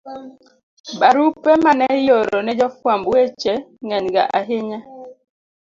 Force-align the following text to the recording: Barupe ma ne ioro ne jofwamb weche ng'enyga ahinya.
Barupe 0.99 1.51
ma 1.63 1.71
ne 1.79 1.87
ioro 2.05 2.37
ne 2.43 2.51
jofwamb 2.59 3.03
weche 3.11 3.53
ng'enyga 3.85 4.23
ahinya. 4.39 4.79